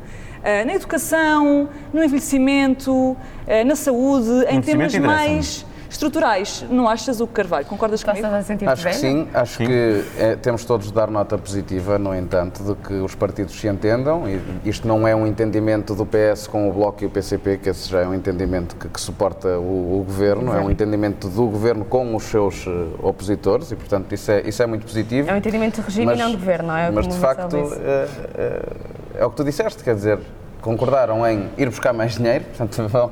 [0.65, 5.07] na educação, no envelhecimento, eh, na saúde, em temas interessa-me.
[5.07, 6.65] mais estruturais.
[6.69, 7.67] Não achas, o Carvalho?
[7.67, 8.37] Concordas Estás comigo?
[8.37, 12.15] a sentir Acho que sim, acho que é, temos todos de dar nota positiva, no
[12.15, 14.25] entanto, de que os partidos se entendam.
[14.29, 17.71] E isto não é um entendimento do PS com o Bloco e o PCP, que
[17.71, 21.47] esse já é um entendimento que, que suporta o, o governo, é um entendimento do
[21.47, 22.71] governo com os seus eh,
[23.03, 25.31] opositores e, portanto, isso é, isso é muito positivo.
[25.31, 26.91] É um entendimento de regime e não de governo, não é?
[26.91, 28.73] Mas, de o facto, eh, eh,
[29.19, 30.19] é o que tu disseste, quer dizer,
[30.65, 33.11] concordaram em ir buscar mais dinheiro, portanto, vão-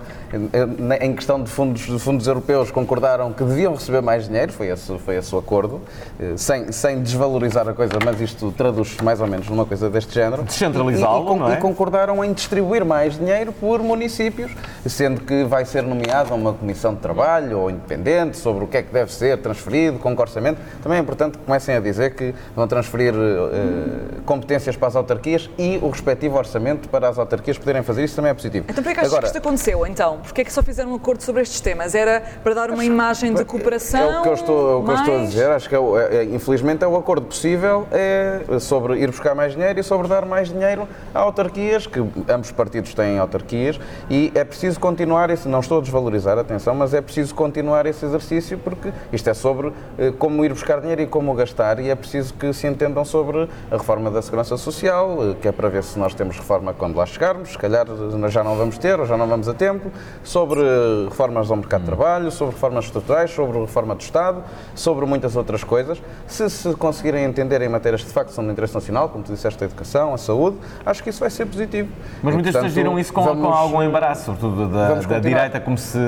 [1.00, 4.98] em- questão de fundos, de fundos europeus, concordaram que deviam receber mais dinheiro, foi esse,
[4.98, 5.82] foi esse o acordo,
[6.18, 10.14] eh, sem, sem desvalorizar a coisa, mas isto traduz mais ou menos numa coisa deste
[10.14, 10.42] género.
[10.42, 11.54] Descentralizá-lo, E- e, con- é?
[11.54, 14.50] e concordaram em distribuir mais dinheiro por municípios,
[14.86, 18.82] sendo que vai ser nomeada uma comissão de trabalho ou independente sobre o que é
[18.82, 20.58] que deve ser transferido, com que orçamento.
[20.82, 25.50] Também é importante que comecem a dizer que vão transferir eh, competências para as autarquias
[25.58, 28.66] e o respectivo orçamento para as autarquias autarquias poderem fazer isso também é positivo.
[28.68, 30.18] Então porquê que achas que isto aconteceu, então?
[30.22, 31.94] Porquê que só fizeram um acordo sobre estes temas?
[31.94, 34.00] Era para dar uma imagem de cooperação?
[34.00, 35.74] É o que eu estou, é o que eu estou a mais- dizer, acho que
[35.74, 39.82] é, é- é- infelizmente é o acordo possível é sobre ir buscar mais dinheiro e
[39.82, 43.78] sobre dar mais dinheiro a autarquias, que ambos os partidos têm autarquias,
[44.08, 48.04] e é preciso continuar esse, não estou a desvalorizar, atenção, mas é preciso continuar esse
[48.04, 51.90] exercício porque isto é sobre eh, como ir buscar dinheiro e como o gastar e
[51.90, 55.68] é preciso que se entendam sobre a reforma da Segurança Social, eh, que é para
[55.68, 57.86] ver se nós temos reforma quando lá chegarmos, se calhar
[58.28, 59.90] já não vamos ter ou já não vamos a tempo,
[60.22, 60.60] sobre
[61.08, 64.42] reformas ao mercado de trabalho, sobre reformas estruturais, sobre reforma do Estado,
[64.74, 66.00] sobre muitas outras coisas.
[66.26, 69.32] Se se conseguirem entender em matérias que de facto são de interesse nacional, como tu
[69.32, 71.88] disseste, a educação, a saúde, acho que isso vai ser positivo.
[72.22, 75.60] Mas E, muitas pessoas viram isso com, vamos- com algum embaraço, sobretudo da, da direita,
[75.60, 75.98] como se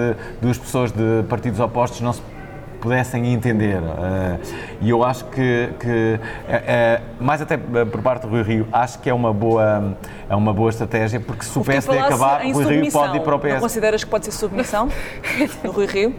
[0.40, 2.20] duas pessoas de partidos opostos não se
[2.88, 3.80] pudessem entender.
[3.82, 4.38] Eh,
[4.82, 8.98] E eu acho que, que eh, eh, mais até por parte do Rui Rio, acho
[8.98, 9.96] que é uma boa,
[10.28, 13.34] é uma boa estratégia, porque se o PSD acabar, o Rui Rio pode ir para
[13.36, 13.60] o Não PS.
[13.60, 14.88] consideras que pode ser submissão
[15.64, 16.14] do Rui Rio?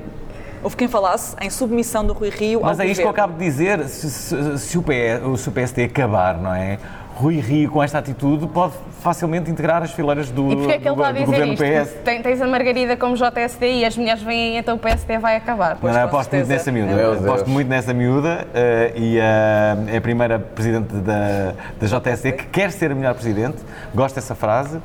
[0.63, 3.25] Houve quem falasse em submissão do Rui Rio Mas ao é isto que eu governo.
[3.33, 6.79] acabo de dizer, se, se- se o PS, se o PSD acabar, não é?
[7.15, 10.87] Rui Rio, com esta atitude, pode facilmente integrar as fileiras do, E porquê é que
[10.89, 11.63] ele do, está a do governo isto?
[11.63, 12.03] PS.
[12.03, 15.77] Tem, tens a Margarida como JSD e as mulheres vêm então o PSD vai acabar.
[15.79, 16.53] Pois, Não, não, aposto muito certeza.
[16.53, 16.93] nessa miúda.
[16.93, 17.47] Meu aposto Deus.
[17.47, 22.69] muito nessa miúda eh, e eh, é a primeira presidente da, da JSD que quer
[22.71, 23.57] ser a melhor presidente.
[23.93, 24.79] Gosto dessa frase.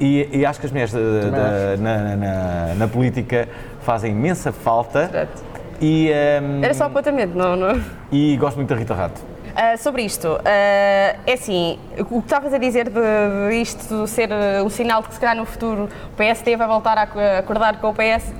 [0.00, 3.46] E, e acho que as mulheres eh, da- na, na- na política
[3.82, 5.08] fazem imensa falta.
[5.08, 5.42] Certo.
[5.82, 7.78] E, eh, Era só apontamento, não, não.
[8.10, 9.20] e gosto muito da Rita Rato.
[9.56, 13.00] Ah, sobre isto, ah, é assim, o que estavas a dizer de,
[13.48, 16.66] de isto ser ah, um sinal de que se calhar no futuro o PSD vai
[16.66, 18.32] voltar a acordar com o PS,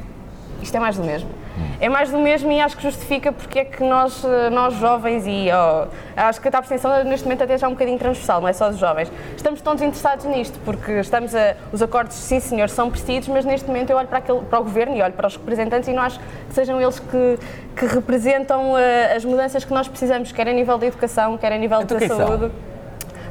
[0.61, 1.31] isto é mais do mesmo.
[1.81, 5.25] É mais do mesmo e acho que justifica porque é que nós, ah, nós jovens
[5.27, 5.87] e ó,
[6.17, 8.69] acho que a abstenção neste momento até já é um bocadinho transversal, não é só
[8.69, 13.29] dos jovens, estamos todos interessados nisto porque estamos a, os acordos, sim senhor, são precisos,
[13.29, 15.89] mas neste momento eu olho para, aquele, para o governo e olho para os representantes
[15.89, 17.39] e não acho que sejam eles que,
[17.77, 21.59] que representam ah, as mudanças que nós precisamos, quer a nível da educação, quer a
[21.59, 22.74] nível Então da são?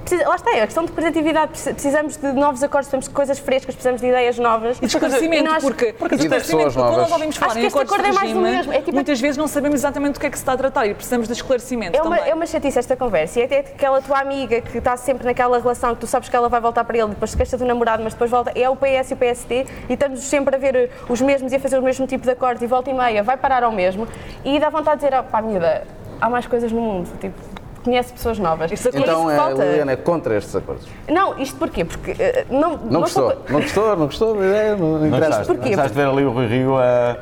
[0.04, 0.92] Precisa- lá está, é a questão de.
[0.92, 4.78] Preci- Precisamos de novos acordos, precisamos de coisas frescas, precisamos de ideias novas.
[4.78, 7.62] E de esclarecimento, nós- porque, porque E de esclarecimento, quando nós ouvimos falar Acho em
[7.62, 8.74] que este acordos de acordo é regime, mesmo.
[8.74, 10.86] É tipo- muitas vezes não sabemos exatamente do que é que se está a tratar
[10.88, 12.32] e precisamos de esclarecimento É uma, também.
[12.32, 13.40] é uma chatice esta conversa.
[13.40, 16.50] E até aquela tua amiga que está sempre naquela relação que tu sabes que ela
[16.50, 18.52] vai voltar para ele, depois se queixa do namorado, mas depois volta.
[18.56, 21.60] É o PS e o PSD e estamos sempre a ver os mesmos e a
[21.60, 24.08] fazer o mesmo tipo de acordos e volta e meia vai parar ao mesmo.
[24.44, 25.84] E dá vontade de dizer, oh, pá, miúda,
[26.20, 27.10] há mais coisas no mundo.
[27.20, 27.36] Tipo,
[27.84, 28.72] conhece pessoas novas.
[28.72, 29.64] Isso é Então a falta.
[29.64, 30.88] Liliana é contra estes acordos.
[31.10, 31.84] Não, isto porquê?
[31.86, 35.28] Porque eh, não, Não gostou, sou- não gostou, não gostou da ideia, não Não interessa.
[35.28, 35.62] gostaste, Porquê?
[35.62, 36.82] não gostaste de ver ali o Rui Rio a.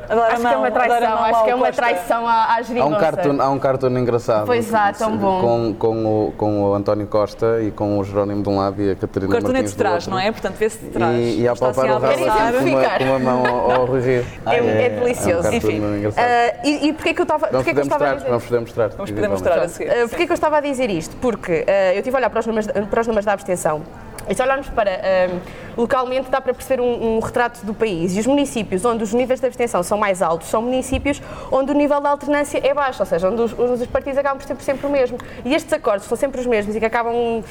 [0.10, 1.66] A dar a Acho que é uma a a traição, lá acho que é uma
[1.68, 1.82] Costa.
[1.82, 3.00] traição à, à Há um, geringonça.
[3.00, 4.46] cartoon, há um cartoon engraçado.
[4.46, 5.42] Pois há, tão bom.
[5.42, 8.90] Com, com, o, com o António Costa e com o Jerónimo de um lado e
[8.90, 10.32] a O Catarina cartão é Martins de do trás, não é?
[10.32, 11.16] Portanto, vê-se de trás.
[11.18, 12.98] E, e a assim palpar o a rabo assim com uma, exemplificar.
[13.00, 14.26] com uma mão ao, Rui Rio.
[14.46, 15.48] É, é delicioso.
[15.48, 15.82] É um cartoon Enfim.
[16.18, 18.88] Ah, e, porquê que eu estava Vamos poder a mostrar, vamos poder mostrar.
[18.90, 19.90] Vamos poder mostrar a seguir.
[19.92, 21.16] Uh, Porquê que eu estava a dizer isto?
[21.18, 23.84] Porque uh, eu estive a olhar para os números, para os números da abstenção
[24.30, 25.40] e se olharmos para um,
[25.78, 29.40] localmente dá para perceber um, um retrato do país e os municípios onde os níveis
[29.40, 33.06] de abstenção são mais altos são municípios onde o nível de alternância é baixo, ou
[33.06, 35.18] seja, onde os, onde os partidos acabam por ser sempre o mesmo.
[35.46, 37.44] E estes acordos são sempre os mesmos e que acabam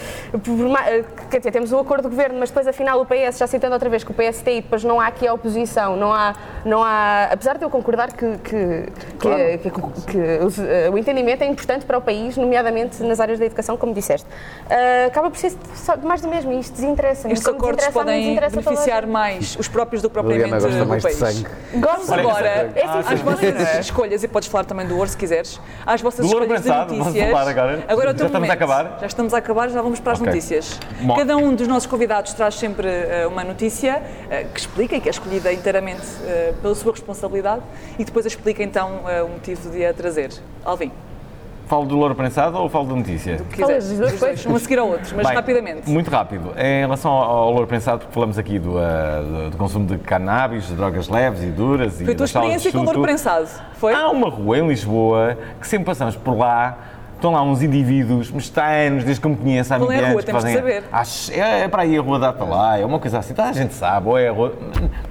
[0.43, 3.39] por, ma- uh, quer dizer, temos o acordo de governo, mas depois afinal o PS,
[3.39, 6.13] já citando outra vez que o PSD e depois não há aqui a oposição, não
[6.13, 8.87] há, não há apesar de eu concordar que, que,
[9.19, 9.71] que, que-
[10.07, 13.77] que os- uh, o entendimento é importante para o país, nomeadamente nas áreas da educação,
[13.77, 14.27] como disseste.
[14.67, 17.29] Uh, acaba por ser só mais do mesmo e isto desinteressa.
[17.33, 18.20] Estes acordos podem
[18.51, 21.17] beneficiar mais os próprios do que propriamente o mais de país.
[21.17, 21.47] sangue.
[21.75, 25.17] Gosto Olha, Agora, É assim, às vossas escolhas, e podes falar também do ouro se
[25.17, 27.31] quiseres, às vossas Do ouro escolhas de notícias.
[27.31, 27.85] falar agora.
[27.89, 28.51] é o Já estamos a momento.
[28.53, 28.99] acabar?
[29.01, 30.27] Já estamos a acabar, já vamos para as Ok.
[30.33, 30.79] notícias.
[31.01, 31.17] Bom.
[31.17, 35.09] Cada um dos nossos convidados traz sempre eh, uma notícia eh, que explica e que
[35.09, 37.63] é escolhida inteiramente eh, pela sua responsabilidade
[37.99, 40.31] e depois explica então o motivo de a trazer.
[40.65, 40.93] Alvin,
[41.71, 43.37] Falo do louro prensado ou falo da notícia?
[43.41, 43.97] o que quiseres.
[43.97, 45.89] dois, um a seguir ao outro, mas Bem, rapidamente.
[45.89, 46.53] Muito rápido.
[46.59, 49.97] Em relação ao, ao louro prensado, porque falamos aqui do, ah, do- do consumo de
[49.99, 51.97] cannabis, de drogas leves e duras.
[51.97, 53.95] Foi e a tua experiência com o louro prensado, foi?
[53.95, 56.77] Há uma rua em Lisboa que sempre passamos por lá.
[57.21, 59.97] Estão lá uns indivíduos, mas está há anos, desde que me conheço, há Qual é
[59.97, 60.13] a 20 rua?
[60.13, 60.85] anos, que Temos saber.
[60.91, 63.53] Acho- é, é para aí a rua da Atalaia, é uma coisa assim, toda a
[63.53, 64.55] gente sabe, ou é a rua.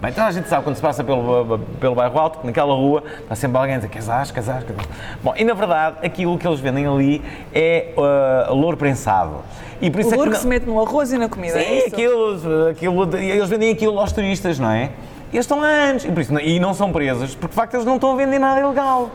[0.01, 3.03] Bem, toda a gente sabe quando se passa pelo, pelo bairro alto, que naquela rua
[3.21, 4.87] está sempre alguém a dizer casais, casais, casais.
[5.23, 7.21] Bom, e na verdade, aquilo que eles vendem ali
[7.53, 9.43] é uh, louro prensado.
[9.79, 11.29] E por O isso é louro que que não- se mete no arroz e na
[11.29, 11.87] comida, é Sim, isso?
[11.89, 14.89] aquilo, aquilo, eles vendem aquilo aos turistas, não é?
[15.31, 17.75] E eles estão há anos, e, por isso, e não são presos, porque de facto
[17.75, 19.11] eles não estão a vender nada ilegal.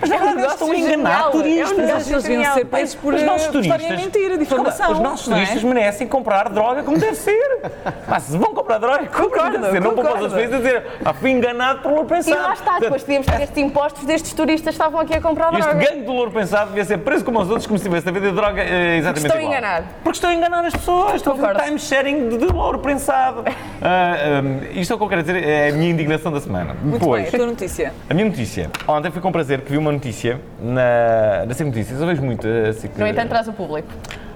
[0.00, 1.70] Mas na É um verdade estão a enganar turistas.
[1.70, 2.54] é um negócio eles deviam genial.
[2.54, 4.00] ser presos por Os eh, nossos por estarem turistas.
[4.14, 4.92] a mentir, a difamação.
[4.92, 5.40] Os nossos não é?
[5.40, 7.60] turistas merecem comprar droga como deve ser.
[8.08, 9.80] Mas se vão comprar droga, como deve ser.
[9.80, 12.42] Não para os outros países a dizer, ah, fui enganado por louro E pensado.
[12.42, 15.62] lá está, depois podíamos ter estes impostos destes turistas que estavam aqui a comprar Este
[15.62, 15.78] droga.
[15.84, 18.32] gangue do louro pensado devia ser preso como os outros, como se tivesse a vender
[18.32, 19.52] droga eh, exatamente estão igual.
[19.52, 19.82] enganar.
[20.04, 21.14] Porque estão a enganar as pessoas.
[21.16, 21.66] Estão a fazer Concordo.
[21.68, 23.44] time sharing de, de louro prensado.
[23.80, 26.74] Ah, ah, isto é o que eu quero dizer, é a minha indignação da semana.
[26.82, 27.92] Muito Depois, bem, a tua notícia.
[28.10, 28.70] a minha notícia.
[28.88, 32.00] Ontem fui com prazer que vi uma notícia na, na SIC Notícias.
[32.00, 32.96] Eu vejo muito a SIC.
[32.96, 33.88] No entanto, traz o público.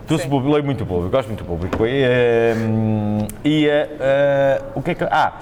[0.06, 1.86] Trouxe público, leio muito o público, gosto muito do público.
[1.86, 2.54] E, eh,
[3.42, 5.04] e eh, o que é que.
[5.04, 5.32] Ah,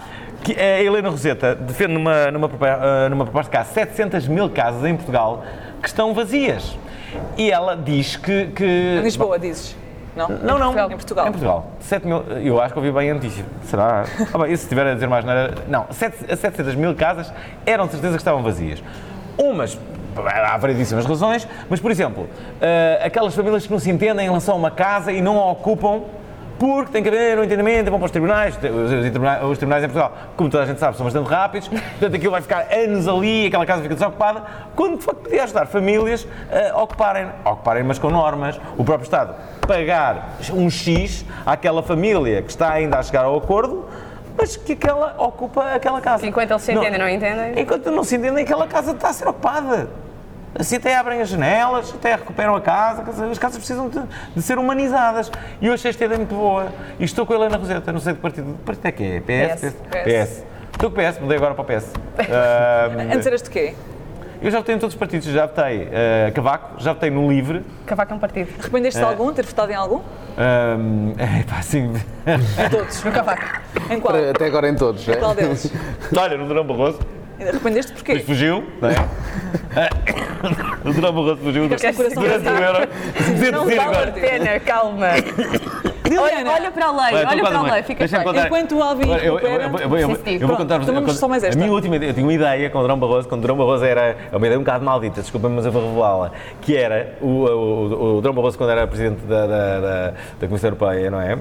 [0.45, 4.85] que a Helena Roseta defende numa, numa, eh, numa proposta que há 700 mil casas
[4.85, 5.45] em Portugal
[5.83, 6.79] que estão vazias.
[7.37, 8.47] E ela diz que.
[8.55, 9.77] que Em Lisboa, dizes?
[10.15, 10.29] Não?
[10.29, 10.87] não, não.
[10.87, 11.27] Em Portugal.
[11.27, 11.73] Em Portugal.
[11.81, 13.45] 7 mil, eu acho que ouvi bem a notícia.
[13.65, 14.05] Será?
[14.33, 15.55] Ah, bem, e se estiver a dizer mais nada.
[15.67, 17.33] Não, 7, 700 mil casas
[17.67, 18.81] eram de certeza que estavam vazias.
[19.43, 19.79] Umas,
[20.17, 22.29] há variedíssimas razões, mas, por exemplo,
[22.61, 25.51] eh, aquelas famílias que não se entendem em relação a uma casa e não a
[25.51, 26.03] ocupam
[26.59, 28.55] porque tem que haver um entendimento, vão para os tribunais.
[28.55, 29.43] Os, tribunais.
[29.43, 32.43] os tribunais em Portugal, como toda a gente sabe, são bastante rápidos, portanto aquilo vai
[32.43, 34.43] ficar anos ali, aquela casa fica desocupada,
[34.77, 39.35] quando de facto podia ajudar famílias a ocuparem, ocuparem, mas com normas, o próprio Estado
[39.67, 43.87] pagar um X àquela família que está ainda a chegar ao acordo,
[44.41, 46.27] mas que aquela ocupa aquela casa.
[46.27, 47.61] Enquanto eles se entendem, não entendem.
[47.61, 49.89] Enquanto não se entendem, aquela casa está a ser ocupada.
[50.59, 54.01] Assim até abrem as janelas, até recuperam a casa, as casas precisam de,
[54.35, 55.31] de ser humanizadas.
[55.61, 56.73] E eu achei esta ideia muito boa.
[56.99, 58.55] E estou com a Helena Roseta, não sei de que partido.
[58.55, 59.21] Que partido é que é?
[59.21, 59.61] PS?
[59.61, 59.75] PS.
[60.05, 60.45] PS.
[60.73, 61.93] Estou com o PS, mudei agora para o PS.
[62.33, 63.75] Ah, Antes eras de quê?
[64.43, 67.63] eu já votei em todos os partidos, já votei ah, Cavaco, já votei no Livre.
[67.87, 68.49] Cavaco é um partido.
[68.59, 69.33] Arrependeste de algum?
[69.33, 70.01] Ter votado em algum?
[70.37, 70.77] Ah,
[71.41, 71.93] é pá, assim.
[72.27, 73.03] Em todos.
[73.05, 73.61] No Cavaco.
[73.91, 74.15] Em qual?
[74.17, 75.17] Até agora em todos, é?
[75.17, 75.73] Qual deles?
[76.17, 77.01] Olha, no Durão Barroso,
[77.41, 78.19] Arrependeste porquê?
[78.21, 78.95] fugiu, não é?
[80.85, 82.89] o Durão Barroso fugiu durante o euro.
[83.53, 84.13] Não vale a.
[84.13, 85.09] Pena, calma.
[86.19, 87.83] Olha, Liliana, olha para a lei, Olha, olha para a lei, bem.
[87.83, 88.47] fica contar.
[88.47, 91.45] Enquanto o Alvin eu, eu, recupera- eu, eu, eu, eu, vou contar-vos então só mais
[91.45, 91.59] a esta.
[91.59, 92.11] minha última ideia.
[92.11, 94.17] Eu tinha uma ideia com o Durão Barroso, quando o Durão Barroso era.
[94.33, 96.33] É uma ideia um bocado maldita, desculpa mas eu vou revelá-la.
[96.61, 100.47] Que era o, o, o, o Durão Barroso, quando era presidente da, da, da, da
[100.47, 101.39] Comissão Europeia, não é?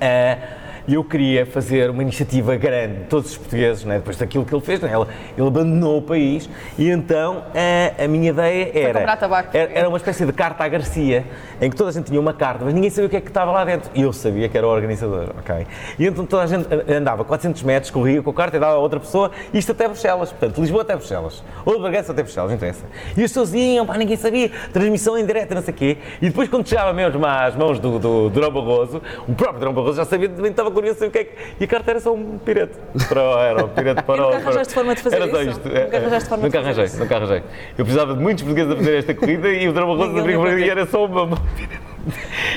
[0.00, 0.38] Eh,
[0.86, 3.98] E eu queria fazer uma iniciativa grande, todos os portugueses, não é?
[3.98, 4.92] depois daquilo que ele fez, não é?
[4.92, 9.56] ele, ele abandonou o país e então a, a minha ideia era, tabaco.
[9.56, 11.24] era, era uma espécie de carta à Garcia,
[11.60, 13.28] em que toda a gente tinha uma carta, mas ninguém sabia o que é que
[13.28, 13.90] estava lá dentro.
[13.94, 15.66] E eu sabia que era o organizador, ok?
[15.98, 18.78] E então toda a gente andava 400 metros, corria com a carta e dava a
[18.78, 22.56] outra pessoa, isto até Bruxelas, portanto, Lisboa até Bruxelas, ou de Bragança até Bruxelas, não
[22.56, 22.84] interessa.
[23.16, 25.98] E as pessoas iam, pá, ninguém sabia, transmissão em direto, não sei o quê.
[26.20, 29.96] E depois, quando chegava mesmo às mãos do, do, Durão Barroso, o próprio Durão Barroso
[29.96, 31.32] já sabia, também estava curioso saber o que é que.
[31.60, 32.72] E a carta era só um pirete.
[33.08, 35.30] Para, o- era um pirete para E nunca o- para- arranjaste forma de fazer era
[35.30, 35.68] só isto.
[35.68, 36.98] Nunca arranjaste forma de nunca fazer arranjei, isso?
[36.98, 37.42] nunca arranjei.
[37.78, 40.68] Eu precisava de muitos portugueses a fazer esta corrida e o Barroso Ninguém abriu e
[40.70, 41.28] era só uma.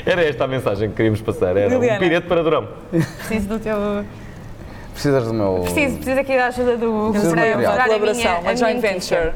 [0.06, 1.56] Era esta a mensagem que queríamos passar.
[1.58, 1.96] Era Liliana.
[1.96, 2.68] um pirete para Durão.
[2.90, 3.76] Preciso do teu.
[4.94, 5.62] Precisas do meu.
[5.64, 7.74] Preciso, preciso aqui da ajuda do Preciso de para material.
[7.74, 9.32] Uma mostrar a joint venture.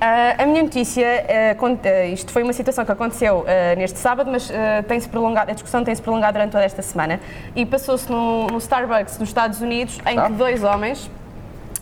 [0.00, 4.50] Ah, a minha notícia, ah, isto foi uma situação que aconteceu ah, neste sábado, mas
[4.88, 7.20] tem-se prolongado, a discussão tem-se prolongado durante toda esta semana
[7.54, 11.10] e passou-se no, no Starbucks dos Estados Unidos, em que dois homens,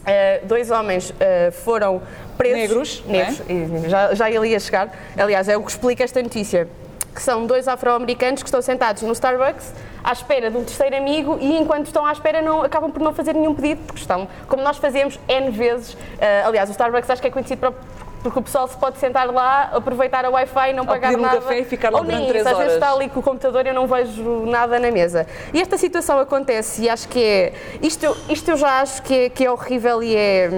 [0.05, 2.03] ah, dois homens ah, foram
[2.37, 3.05] presos.
[3.05, 3.53] Negros, é?
[3.53, 4.91] Negros, e já, já ele ia chegar.
[5.17, 6.69] Aliás, é o que explica esta notícia.
[7.15, 11.37] Que são dois afro-americanos que estão sentados no Starbucks à espera de um terceiro amigo
[11.41, 14.63] e enquanto estão à espera não, acabam por não fazer nenhum pedido, porque estão, como
[14.63, 17.73] nós fazemos N vezes, ah, aliás, o Starbucks acho que é conhecido para
[18.29, 21.41] porque o pessoal se pode sentar lá, aproveitar a Wi-Fi, não pagar pedir um nada.
[21.41, 23.65] café e ficar lá Ou nem durante isso, às vezes está ali com o computador
[23.65, 25.27] e eu não vejo nada na mesa.
[25.53, 27.53] E esta situação acontece e acho que é.
[27.81, 30.51] Isto, isto eu já acho que é, que é horrível e é.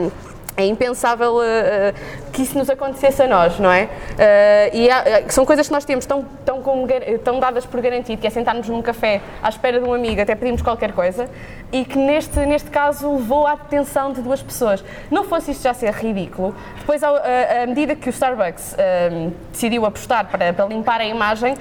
[0.56, 1.94] É impensável eh, eh,
[2.32, 3.88] que isso nos acontecesse a nós, não é?
[4.18, 6.86] Eh, e há- são coisas que nós temos tão, tão, como
[7.24, 10.34] tão dadas por garantido, que é sentarmos num café à espera de um amigo, até
[10.34, 11.28] pedimos qualquer coisa,
[11.72, 14.84] e que neste, neste caso levou à detenção de duas pessoas.
[15.10, 19.86] Não fosse isto já ser ridículo, depois, ao- a medida que o Starbucks eh, decidiu
[19.86, 21.54] apostar para, para limpar a imagem,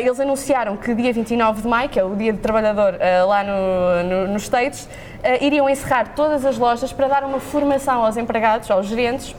[0.00, 2.94] eles anunciaram que dia 29 de maio, que é o dia do trabalhador
[3.26, 4.88] lá no, no- nos States,
[5.40, 9.34] iriam encerrar todas as lojas para dar uma formação aos empregados, aos gerentes,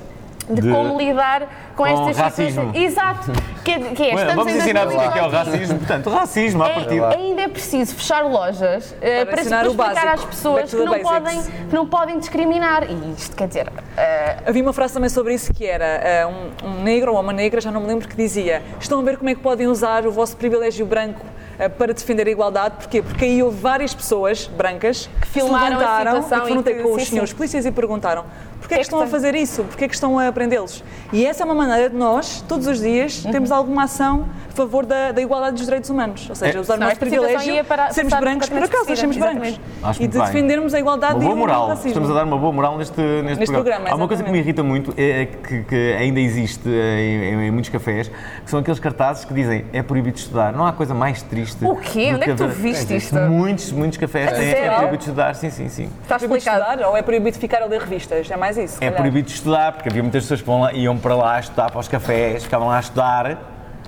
[0.49, 1.41] de, De- como lidar
[1.75, 2.73] com, com estas racismo.
[2.73, 2.83] situações.
[2.91, 3.31] Exato.
[3.63, 5.51] Que, é- que é, estamos Vamos em ensinar-vos o que é, é o 2018.
[5.51, 5.77] racismo.
[5.77, 7.09] Portanto, racismo à É, partida.
[7.09, 10.13] ainda é preciso fechar lojas eh, Para para, ensinar para explicar básico.
[10.13, 12.83] às pessoas que não, podem, que não podem discriminar.
[12.89, 16.67] E isto quer dizer, eh, Havia uma frase também sobre isso que era eh, um,
[16.67, 19.29] um negro ou uma negra, já não me lembro, que dizia estão a ver como
[19.29, 22.75] é que podem usar o vosso privilégio branco eh, para defender a igualdade.
[22.77, 23.01] Porquê?
[23.01, 27.07] Porque aí houve várias pessoas brancas que filmaram a se levantaram situação e com os
[27.07, 28.23] senhores polícias e perguntaram
[28.69, 29.63] Porquê é que estão a fazer isso?
[29.63, 30.83] Porquê é que estão a aprendê-los?
[31.11, 33.31] E essa é uma maneira de nós, todos os dias, Uhum.
[33.31, 36.27] termos alguma ação a favor da, da igualdade dos direitos humanos.
[36.29, 36.61] Ou seja, É.
[36.61, 39.59] usar o nosso privilégio, para- sermos brancos por acaso, sermos brancos.
[39.81, 41.67] Acho E de defendermos a igualdade Uma e boa o moral.
[41.69, 41.87] racismo.
[41.89, 44.37] Estamos a dar uma boa moral neste, neste, Neste programa, Há uma coisa que me
[44.37, 48.07] irrita muito, é, é que, que ainda existe em, em- em muitos cafés,
[48.43, 50.53] que são aqueles cartazes que dizem é proibido estudar.
[50.53, 51.65] Não há coisa mais triste.
[51.65, 52.11] O quê?
[52.13, 53.15] Onde é que tu viste isto?
[53.15, 55.33] Muitos, muitos cafés têm é proibido estudar.
[55.33, 55.89] Sim, sim, sim.
[56.03, 56.61] Está É explicado.
[56.61, 58.29] estudar ou é proibido ficar a ler revistas?
[58.29, 58.77] É mais isso.
[58.77, 58.95] É calhar.
[59.01, 62.43] proibido estudar, porque havia muitas pessoas que lá, iam para lá estudar para os cafés,
[62.43, 63.37] ficavam lá a estudar.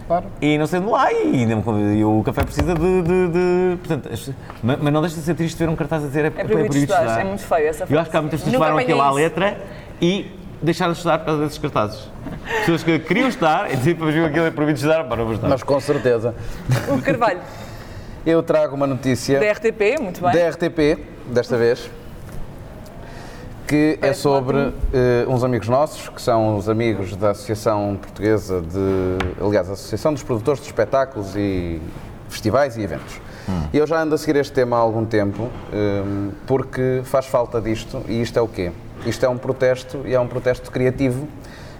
[0.07, 0.25] Claro.
[0.41, 3.01] E não sendo lá, e, e o café precisa de.
[3.01, 4.29] de- de- portanto, as-
[4.61, 6.75] mas, mas não deixa de ser triste ver um cartaz a dizer é, É proibido
[6.77, 7.21] estudar.
[7.21, 8.21] É muito feio essa Eu acho que há frase.
[8.21, 9.57] muitas pessoas que levaram aquilo à letra
[10.01, 10.31] e
[10.61, 12.09] deixaram de estudar por causa desses cartazes.
[12.59, 15.33] Pessoas que queriam estudar e diziam para ver aquilo é proibido estudar, para não vou
[15.33, 15.49] estudar.
[15.49, 16.35] Mas com certeza.
[16.89, 17.39] O Carvalho,
[18.25, 20.31] Eu trago uma notícia da RTP, muito bem.
[20.33, 21.89] da RTP, desta vez,
[23.71, 29.41] que é sobre eh, uns amigos nossos, que são os amigos da Associação Portuguesa de.
[29.41, 31.79] Aliás, a Associação dos Produtores de Espetáculos e
[32.27, 33.21] Festivais e Eventos.
[33.71, 36.03] E eu já ando a seguir este tema há algum tempo, eh,
[36.45, 38.73] porque faz falta disto, e isto é o quê?
[39.05, 41.25] Isto é um protesto, e é um protesto criativo,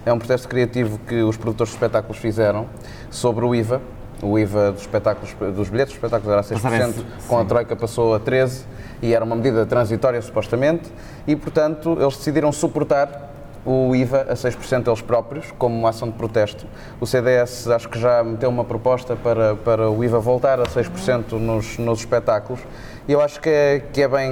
[0.06, 2.68] é um protesto criativo que os produtores de espetáculos fizeram
[3.10, 3.82] sobre o IVA.
[4.22, 7.44] O IVA dos, espetáculos, dos bilhetes dos espetáculos era a 6%, Passarem-se, com a.
[7.44, 8.62] Troika passou a 13%
[9.02, 10.92] e era uma medida transitória supostamente
[11.26, 13.31] e, portanto, eles decidiram suportar
[13.64, 16.66] o IVA a 6% eles próprios, como uma ação de protesto.
[17.00, 21.32] O CDS acho que já meteu uma proposta para, para o IVA voltar a 6%
[21.32, 22.60] nos, nos espetáculos
[23.06, 24.30] e eu acho que é, que, é bem,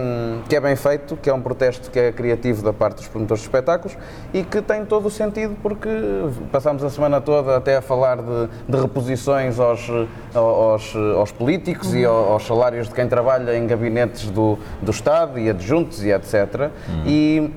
[0.49, 3.43] que é bem feito, que é um protesto que é criativo da parte dos promotores
[3.43, 3.97] de espetáculos
[4.33, 5.89] e que tem todo o sentido porque
[6.53, 9.89] passámos a semana toda até a falar de, de reposições aos,
[10.35, 15.39] aos, aos políticos e ao- aos salários de quem trabalha em gabinetes do, do Estado
[15.39, 16.71] e adjuntos e etc.
[17.05, 17.51] E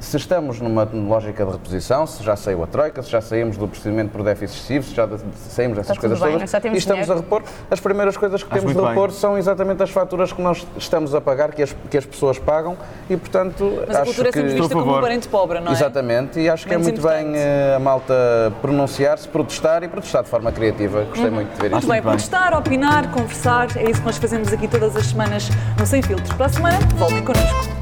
[0.00, 3.66] se estamos numa lógica de reposição, se já saiu a troika, se já saímos do
[3.68, 5.08] procedimento por déficit excessivo, se já
[5.48, 7.12] saímos dessas coisas bem, todas e estamos dinheiro.
[7.12, 9.16] a repor, as primeiras coisas que Acho temos de muito repor bem.
[9.18, 12.76] são exatamente as faturas que nós estamos a pagar, que as, que as pessoas pagam
[13.08, 14.38] e, portanto, Mas a acho cultura é que...
[14.38, 15.74] sempre vista a como um parente pobre, não é?
[15.74, 17.38] Exatamente, e acho que Menos é muito bem importante.
[17.38, 21.04] eh, a malta pronunciar-se, protestar e protestar de forma criativa.
[21.04, 21.88] Gostei muito de ver Muito isto.
[21.90, 22.10] bem, bem.
[22.10, 26.32] protestar, opinar, conversar, é isso que nós fazemos aqui todas as semanas no Sem Filtros.
[26.34, 27.73] Para a semana, voltem connosco.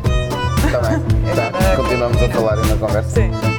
[0.72, 1.00] Está bem,
[1.36, 1.76] tá.
[1.76, 3.10] continuamos a falar e na conversa.
[3.10, 3.51] Sim.